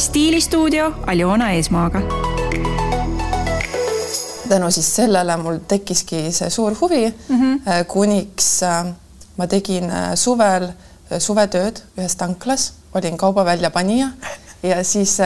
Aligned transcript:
stiilistuudio 0.00 0.92
Aljona 1.06 1.50
Eesmaaga. 1.50 2.00
tänu 4.48 4.70
siis 4.70 4.96
sellele 4.96 5.36
mul 5.36 5.58
tekkiski 5.68 6.32
see 6.32 6.50
suur 6.50 6.74
huvi 6.80 7.14
mm, 7.28 7.36
-hmm. 7.40 7.84
kuniks 7.84 8.62
äh, 8.62 8.86
ma 9.36 9.46
tegin 9.46 9.90
äh, 9.90 10.14
suvel 10.14 10.68
suvetööd 11.18 11.82
ühes 11.98 12.16
tanklas, 12.16 12.72
olin 12.94 13.16
kaubaväljapanija 13.16 14.08
ja 14.62 14.84
siis 14.84 15.18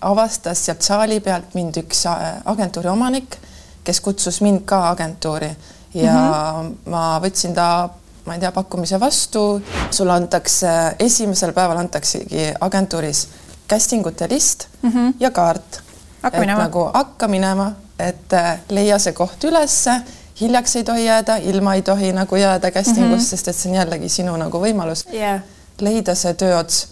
avastas 0.00 0.64
sealt 0.66 0.82
saali 0.82 1.20
pealt 1.20 1.54
mind 1.54 1.76
üks 1.76 2.04
agentuuri 2.44 2.88
omanik, 2.88 3.36
kes 3.84 4.00
kutsus 4.00 4.40
mind 4.40 4.60
ka 4.64 4.88
agentuuri 4.88 5.50
ja 5.94 6.12
mm 6.12 6.68
-hmm. 6.68 6.90
ma 6.90 7.20
võtsin 7.24 7.54
ta 7.54 7.88
ma 8.26 8.34
ei 8.34 8.40
tea, 8.40 8.52
pakkumise 8.52 9.00
vastu, 9.00 9.62
sulle 9.90 10.12
antakse, 10.12 10.68
esimesel 10.98 11.52
päeval 11.52 11.76
antaksegi 11.76 12.52
agentuuris 12.60 13.28
casting 13.72 14.06
ute 14.06 14.28
list 14.28 14.66
mm 14.82 14.90
-hmm. 14.90 15.14
ja 15.20 15.30
kaart. 15.30 15.80
hakka 16.22 16.40
minema. 16.40 16.62
nagu 16.62 16.90
hakka 16.94 17.28
minema, 17.28 17.72
et 17.98 18.32
äh, 18.32 18.58
leia 18.68 18.98
see 18.98 19.12
koht 19.12 19.44
ülesse, 19.44 20.00
hiljaks 20.40 20.76
ei 20.76 20.84
tohi 20.84 21.04
jääda, 21.04 21.36
ilma 21.36 21.74
ei 21.74 21.82
tohi 21.82 22.12
nagu 22.12 22.36
jääda 22.36 22.70
casting 22.70 23.06
ust 23.06 23.08
mm, 23.08 23.16
-hmm. 23.16 23.30
sest 23.30 23.48
et 23.48 23.56
see 23.56 23.70
on 23.70 23.76
jällegi 23.76 24.08
sinu 24.08 24.36
nagu 24.36 24.58
võimalus 24.58 25.06
yeah. 25.12 25.40
leida 25.80 26.14
see 26.14 26.34
tööots 26.34 26.86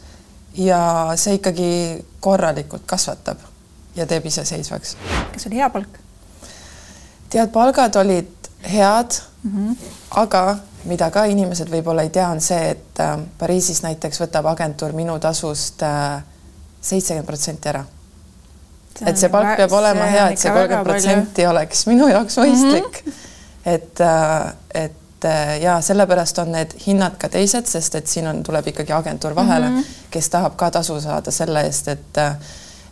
ja 0.55 1.13
see 1.17 1.35
ikkagi 1.35 2.05
korralikult 2.21 2.83
kasvatab 2.87 3.39
ja 3.97 4.07
teeb 4.07 4.27
iseseisvaks. 4.27 4.97
kas 5.33 5.47
oli 5.47 5.57
hea 5.57 5.71
palk? 5.71 5.99
tead, 7.31 7.49
palgad 7.49 7.97
olid 7.97 8.51
head 8.73 9.21
mm, 9.43 9.51
-hmm. 9.51 9.77
aga 10.11 10.57
mida 10.85 11.11
ka 11.11 11.25
inimesed 11.25 11.69
võib-olla 11.71 12.03
ei 12.03 12.11
tea, 12.11 12.29
on 12.29 12.41
see, 12.41 12.71
et 12.71 13.01
äh, 13.01 13.19
Pariisis 13.39 13.83
näiteks 13.83 14.21
võtab 14.21 14.47
agentuur 14.47 14.93
minu 14.93 15.19
tasust 15.19 15.83
äh, 15.83 16.23
seitsekümmend 16.81 17.27
protsenti 17.27 17.69
ära. 17.69 17.85
et 19.07 19.19
see 19.19 19.29
palk 19.33 19.57
peab 19.57 19.73
olema 19.73 20.07
hea, 20.13 20.29
et 20.31 20.39
see 20.39 20.53
kolmkümmend 20.53 20.89
protsenti 20.89 21.47
oleks 21.47 21.87
minu 21.89 22.09
jaoks 22.09 22.39
mõistlik 22.39 23.05
mm. 23.05 23.13
-hmm. 23.13 23.75
et, 23.75 24.01
äh, 24.01 24.55
et 24.85 25.29
ja 25.61 25.81
sellepärast 25.81 26.39
on 26.39 26.53
need 26.53 26.73
hinnad 26.87 27.17
ka 27.21 27.29
teised, 27.29 27.67
sest 27.67 27.95
et 27.95 28.07
siin 28.07 28.27
on, 28.27 28.43
tuleb 28.43 28.67
ikkagi 28.73 28.93
agentuur 28.93 29.35
vahele 29.35 29.69
mm, 29.69 29.79
-hmm. 29.79 30.09
kes 30.11 30.29
tahab 30.31 30.57
ka 30.57 30.71
tasu 30.71 31.01
saada 31.01 31.31
selle 31.31 31.63
eest, 31.63 31.89
et 31.89 32.19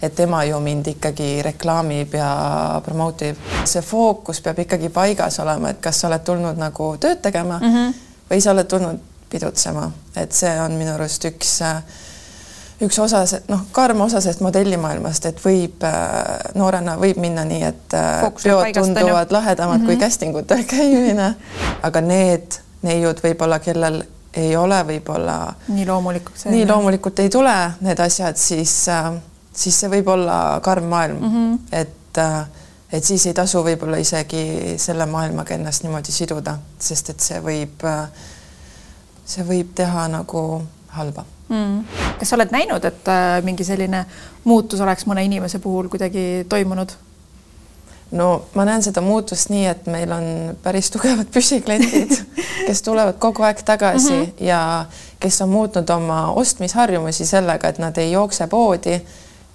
et 0.02 0.14
tema 0.14 0.44
ju 0.44 0.60
mind 0.60 0.86
ikkagi 0.86 1.42
reklaamib 1.42 2.14
ja 2.14 2.80
promote 2.84 3.28
ib. 3.28 3.36
see 3.64 3.82
fookus 3.82 4.40
peab 4.40 4.58
ikkagi 4.58 4.88
paigas 4.88 5.40
olema, 5.40 5.70
et 5.70 5.80
kas 5.80 6.00
sa 6.00 6.08
oled 6.08 6.24
tulnud 6.24 6.56
nagu 6.56 6.96
tööd 7.00 7.22
tegema 7.22 7.58
mm 7.58 7.74
-hmm. 7.74 7.94
või 8.30 8.40
sa 8.40 8.50
oled 8.50 8.66
tulnud 8.66 9.00
pidutsema, 9.30 9.90
et 10.16 10.32
see 10.32 10.60
on 10.60 10.72
minu 10.72 10.94
arust 10.94 11.24
üks 11.24 11.60
üks 12.82 12.98
osa, 13.02 13.24
noh, 13.48 13.64
karm 13.72 14.00
osa 14.00 14.20
sellest 14.20 14.40
modellimaailmast, 14.44 15.26
et 15.26 15.40
võib 15.44 15.82
noorena 16.54 16.94
võib 17.00 17.18
minna 17.18 17.42
nii, 17.44 17.62
et 17.62 17.96
Fookus 18.20 18.46
peod 18.46 18.70
tunduvad 18.74 19.32
lahedamad 19.34 19.80
mm 19.80 19.82
-hmm. 19.82 19.86
kui 19.86 19.96
mhm. 19.96 20.04
casting 20.04 20.36
utel 20.36 20.64
käimine, 20.76 21.34
aga 21.82 22.00
need 22.00 22.60
neiud 22.82 23.18
võib-olla, 23.24 23.58
kellel 23.58 24.02
ei 24.38 24.56
ole 24.56 24.78
võib-olla 24.86 25.38
nii 25.68 25.86
loomulikult 25.86 26.46
nii 26.52 26.66
loomulikult 26.68 27.18
ei 27.18 27.30
tule 27.32 27.54
need 27.80 28.00
asjad, 28.00 28.36
siis 28.36 28.74
äh, 28.92 29.12
siis 29.54 29.80
see 29.80 29.90
võib 29.90 30.10
olla 30.12 30.38
karm 30.62 30.88
maailm 30.92 31.20
mm, 31.20 31.34
-hmm. 31.34 31.58
et 31.72 32.18
äh, 32.18 32.46
et 32.92 33.04
siis 33.04 33.26
ei 33.26 33.34
tasu 33.34 33.62
võib-olla 33.64 33.98
isegi 34.00 34.74
selle 34.80 35.06
maailmaga 35.06 35.54
ennast 35.54 35.82
niimoodi 35.84 36.12
siduda, 36.12 36.58
sest 36.80 37.10
et 37.10 37.20
see 37.20 37.40
võib, 37.44 37.84
äh, 37.84 38.08
see 39.26 39.44
võib 39.44 39.74
teha 39.74 40.08
nagu 40.08 40.44
halba 40.88 41.24
mm.. 41.48 41.84
kas 42.18 42.30
sa 42.30 42.36
oled 42.36 42.54
näinud, 42.54 42.84
et 42.84 43.08
äh, 43.08 43.42
mingi 43.44 43.64
selline 43.64 44.04
muutus 44.44 44.80
oleks 44.80 45.06
mõne 45.06 45.24
inimese 45.26 45.58
puhul 45.58 45.88
kuidagi 45.92 46.46
toimunud? 46.48 46.94
no 48.10 48.28
ma 48.54 48.64
näen 48.64 48.82
seda 48.82 49.00
muutust 49.04 49.50
nii, 49.52 49.66
et 49.68 49.86
meil 49.92 50.12
on 50.12 50.26
päris 50.62 50.90
tugevad 50.90 51.28
püsikliendid, 51.32 52.14
kes 52.66 52.82
tulevad 52.82 53.18
kogu 53.20 53.44
aeg 53.44 53.62
tagasi 53.64 54.12
mm 54.12 54.22
-hmm. 54.24 54.44
ja 54.46 54.86
kes 55.20 55.40
on 55.42 55.48
muutnud 55.48 55.90
oma 55.90 56.32
ostmisharjumusi 56.32 57.26
sellega, 57.26 57.68
et 57.68 57.78
nad 57.78 57.96
ei 57.98 58.12
jookse 58.12 58.46
poodi 58.46 59.00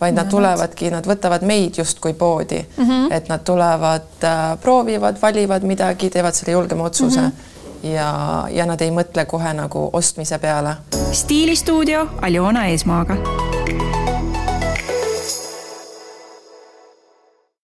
vaid 0.03 0.17
nad 0.17 0.27
tulevadki, 0.29 0.89
nad 0.91 1.07
võtavad 1.07 1.45
meid 1.47 1.77
justkui 1.77 2.13
poodi 2.13 2.59
mm, 2.77 2.83
-hmm. 2.83 3.13
et 3.13 3.29
nad 3.29 3.39
tulevad 3.39 4.23
äh,, 4.23 4.59
proovivad, 4.61 5.21
valivad 5.21 5.63
midagi, 5.63 6.09
teevad 6.09 6.33
selle 6.33 6.51
julgema 6.51 6.83
otsuse 6.83 7.21
mm. 7.21 7.31
-hmm. 7.31 7.87
ja, 7.95 8.47
ja 8.51 8.65
nad 8.65 8.81
ei 8.81 8.91
mõtle 8.91 9.25
kohe 9.25 9.53
nagu 9.53 9.89
ostmise 9.93 10.37
peale. 10.37 10.75
Stiilistuudio 11.13 12.07
Aljona 12.21 12.67
Eesmaaga 12.67 13.17